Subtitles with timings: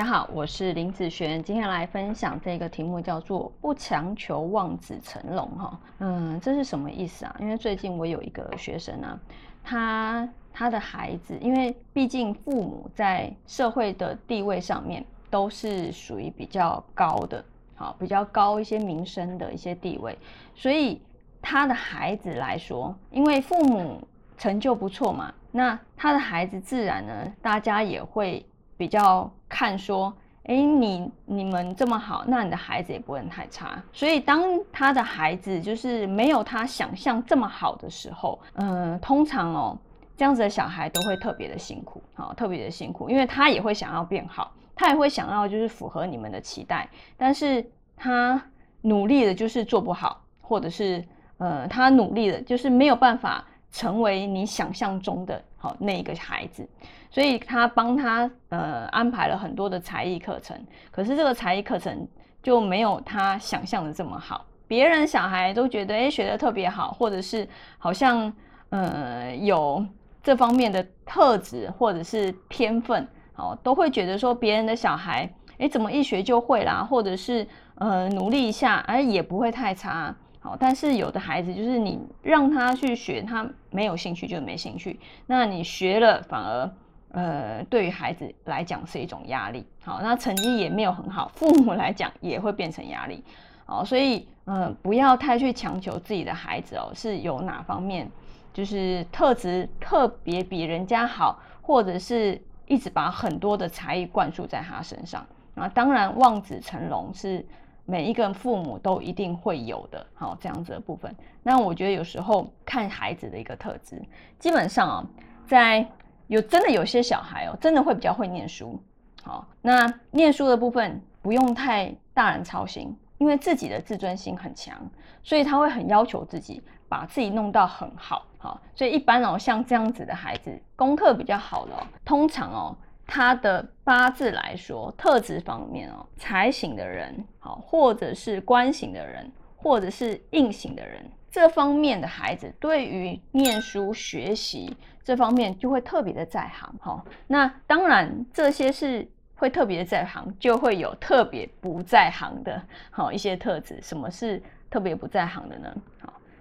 [0.00, 7.36] 大家好，我是林子璇，今天来分享这个题目叫做“不强求望子成龙”哈，嗯，这是什么意思啊？
[7.38, 9.20] 因为最近我有一个学生啊，
[9.62, 17.44] 他他的孩子，因为毕竟父母在社会的地位上面都是属于比较高的，
[17.74, 20.16] 好，比较高一些民生的一些地位，
[20.54, 20.98] 所以
[21.42, 24.00] 他的孩子来说，因为父母
[24.38, 28.42] 成就不错嘛，那他的孩子自然呢，大家也会。
[28.80, 30.10] 比较看说，
[30.44, 33.78] 哎，你你们这么好，那你的孩子也不会太差。
[33.92, 39.78] 所以当他的孩子就是没有他想象这么好的时候，嗯，通常哦，
[40.16, 47.62] 这样子的小孩都会特别的辛苦，好，特别的辛苦，因为他也会想要变好，他也会想要就是符合你们的期待，但是
[47.94, 48.42] 他
[48.80, 51.04] 努力的就是做不好，或者是
[51.36, 56.68] 呃，他努力的就是没有办法成为你想象中的好那一个孩子。
[57.10, 60.56] 所以他帮他呃安排了很多的才艺课程，
[60.92, 62.06] 可是这个才艺课程
[62.40, 64.46] 就没有他想象的这么好。
[64.68, 68.32] 别人小孩都觉得哎学的特别好，或者是好像
[68.68, 69.84] 呃有
[70.22, 80.14] 这方面的特质或者是天分，哦都会觉得说别人的小孩哎怎么一学就会啦，或者是呃努力一下哎也不会太差。
[80.40, 86.70] 好，但是有的孩子就是你让他去学，他没有兴趣就没兴趣，那你学了反而。
[87.12, 93.24] 呃，对于孩子来讲是一种压力，好，那成绩也没有很好，父母来讲也会变成压力，
[93.66, 98.08] 好，所以呃，不要太去强求自己的孩子哦，是有哪方面
[98.52, 105.26] 就是特质特别比人家好，或者是一直把很多的才艺灌输在他身上。
[105.56, 107.44] 啊，当然望子成龙是
[107.90, 114.00] 每一个父母都一定会有的，好，这样子的部分，那我觉得有时候看孩子的一个特质，
[114.38, 115.04] 基本上啊，
[115.44, 115.84] 在
[116.28, 118.80] 有真的有些小孩哦，真的会比较会念书，
[119.24, 124.78] 好，那念书的部分不用太大人操心，因为自己的自尊心很强，
[125.24, 131.72] 所以他会很要求自己，把自己弄到很好，好，所以一般哦，像这样子的孩子，功课比较好的，
[132.04, 132.76] 通常哦，
[133.12, 141.04] 他的八字来说，特质方面哦，财型的人，好，或者是官型的人，或者是印型的人。
[141.28, 147.04] 这方面的孩子对于念书学习这方面就会特别的在行，哈。
[147.26, 149.04] 那当然这些是
[149.34, 153.76] 会特别的在行，就会有特别不在行的，好一些特质。
[153.82, 154.40] 什么是
[154.70, 155.76] 特别不在行的呢？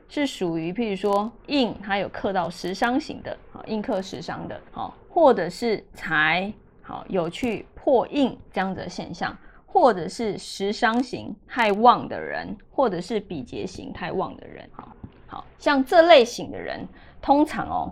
[0.09, 9.37] 是属于譬如说印，它有克到食伤型的，好印克食伤的，好，或者是财，好有去破印这样子的现象。
[9.71, 14.95] 或者是食伤型太旺的人，或者是比劫型太旺的人，好，
[15.27, 16.87] 好像这类型的人，
[17.21, 17.91] 通常哦，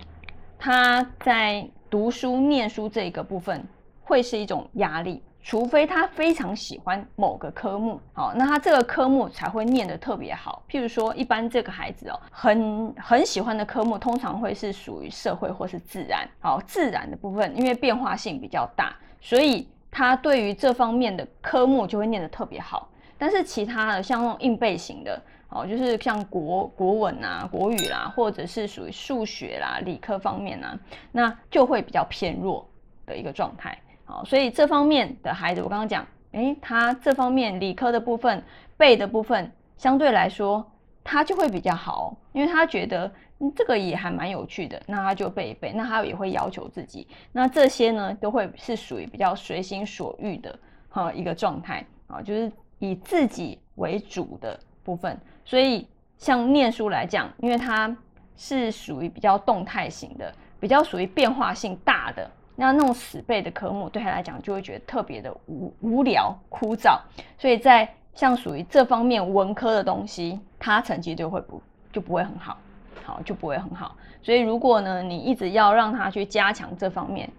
[0.57, 3.63] 他在读书念书这个部分
[4.01, 10.61] 会是一种压力，除非他非常喜欢某个科目，好，那他这个科目才会念得特别好。
[10.69, 19.65] 譬如说，一般这个孩子哦，很很喜欢的科目，通常会是属于社会或是自然，好，自然的部分，因为变化性比较大，所以。
[19.89, 22.87] 他对于这方面的科目就会念得特别好，
[23.17, 25.19] 但是其他的像那种硬背型的
[25.49, 30.77] 哦，就是像国国文啊、国语啦，或者是属于数学啦、理科方面啊，
[31.11, 32.69] 那就会比较偏弱
[33.07, 33.75] 的一个状态。
[34.07, 38.43] 好，所以这方面的孩子，我刚刚讲，诶，他这方面理科的部分
[38.75, 40.65] 背的部分相对来说，
[41.03, 43.11] 他就会比较好，因为他觉得。
[43.55, 50.57] 这个也还蛮有趣的，那他就背一背，那他也会要求自己，那这些呢都会是属于比较随心所欲的
[50.89, 55.15] 哈一个状态啊，就是以自己为主的部分。
[55.45, 57.95] 所以像念书来讲，因为它
[58.35, 66.99] 是属于比较动态型的，比较属于变化性大的，那那种死背的科目对他来讲就会觉得特别的无无聊枯燥，
[67.37, 71.61] 所以在像属于这方面文科的东西，他成绩就会不
[71.93, 72.57] 就不会很好。
[73.05, 77.29] 好就不会很好，所以如果呢，你一直要让他去加强这方面，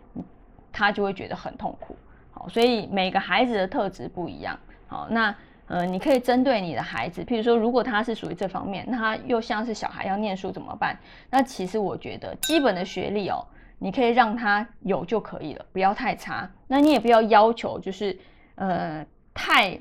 [0.72, 1.94] 他就会觉得很痛苦。
[2.30, 4.58] 好，所以每个孩子的特质不一样。
[4.86, 5.34] 好，那
[5.66, 10.98] 呃，你可以针对你的孩子，譬如说，如果他是属于这方面，那他又像是小孩要念书怎么办？
[11.28, 13.44] 那其实我觉得基本的学历哦，
[13.78, 16.50] 你可以让他有就可以了，不要太差。
[16.66, 18.18] 那你也不要要求就是
[18.56, 19.04] 呃
[19.34, 19.80] 太。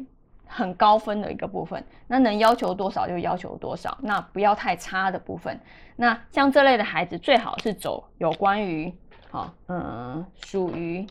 [0.50, 5.60] 很高分的一个部分，那能要求多少就要求多少，那不要太差的部分。
[5.98, 8.92] 那像这类的孩子，最好是走有关于
[9.30, 11.06] 好，嗯，属于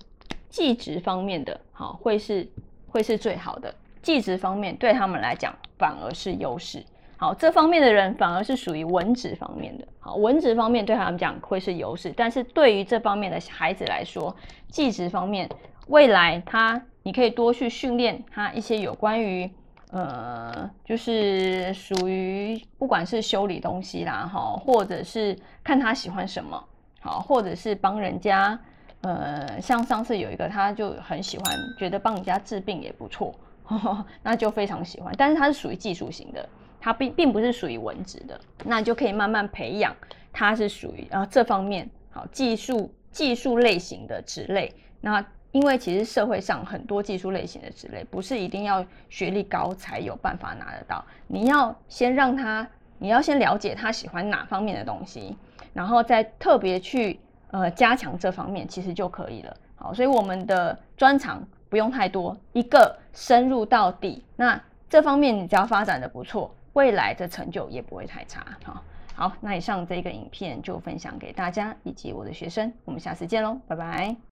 [0.48, 2.50] 技职方面的，好，会是
[2.88, 3.72] 会是最好的。
[4.00, 6.82] 技职方面对他们来讲反而是优势。
[7.18, 14.36] 好，这方面的人反而是属于文职方面的，好，文职方面对他们讲会是优势，但是对于这方面的孩子来说，
[14.68, 15.48] 技职方面
[15.88, 19.50] 未来他你可以多去训练他一些有关于
[19.92, 25.34] 呃，就是属于不管是修理东西啦，哈，或者是
[25.64, 26.62] 看他喜欢什么，
[27.00, 28.58] 好，或者是帮人家，
[29.00, 31.46] 呃，像上次有一个他就很喜欢，
[31.78, 33.34] 觉得帮人家治病也不错，
[34.22, 36.46] 那就非常喜欢，但是他是属于技术型的。
[36.86, 39.92] 它并并不是属于文职的，那就可以慢慢培养。
[40.32, 44.72] 它是属于啊这方面好技术技术类型的职类。
[45.00, 51.04] 那因为其实社会上很多技术类型的职类，不是一定要学历高才有办法拿得到。
[51.26, 52.64] 你要先让他，
[53.00, 55.36] 你要先了解他喜欢哪方面的东西，
[55.72, 57.18] 然后再特别去
[57.50, 59.56] 呃加强这方面，其实就可以了。
[59.74, 64.22] 好，所以我们的专长不用太多，一个深入到底。
[64.36, 66.54] 那这方面你只要发展的不错。
[66.76, 68.82] 未来的成就也不会太差哈。
[69.14, 74.35] 好，那以上这个影片就分享给大家以及我的学生，我们下次见喽，拜拜。